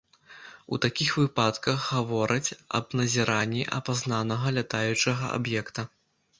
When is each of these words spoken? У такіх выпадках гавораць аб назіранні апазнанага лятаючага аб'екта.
У 0.75 0.79
такіх 0.85 1.11
выпадках 1.23 1.77
гавораць 1.97 2.55
аб 2.81 2.85
назіранні 3.03 3.63
апазнанага 3.83 4.57
лятаючага 4.59 5.33
аб'екта. 5.41 5.81